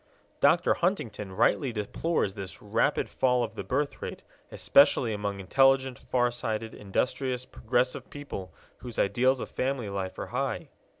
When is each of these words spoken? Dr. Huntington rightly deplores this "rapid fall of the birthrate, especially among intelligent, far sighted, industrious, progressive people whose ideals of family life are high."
Dr. 0.39 0.73
Huntington 0.73 1.33
rightly 1.35 1.71
deplores 1.71 2.33
this 2.33 2.59
"rapid 2.59 3.07
fall 3.07 3.43
of 3.43 3.53
the 3.53 3.63
birthrate, 3.63 4.21
especially 4.51 5.13
among 5.13 5.39
intelligent, 5.39 5.99
far 5.99 6.31
sighted, 6.31 6.73
industrious, 6.73 7.45
progressive 7.45 8.09
people 8.09 8.51
whose 8.77 8.97
ideals 8.97 9.39
of 9.39 9.51
family 9.51 9.89
life 9.91 10.17
are 10.17 10.25
high." 10.33 10.69